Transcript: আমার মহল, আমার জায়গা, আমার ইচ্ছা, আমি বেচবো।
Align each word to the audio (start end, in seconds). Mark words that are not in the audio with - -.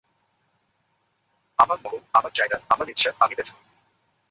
আমার 1.59 1.77
মহল, 1.83 2.01
আমার 2.13 2.31
জায়গা, 2.35 2.57
আমার 2.69 2.89
ইচ্ছা, 2.89 3.09
আমি 3.19 3.33
বেচবো। 3.35 3.59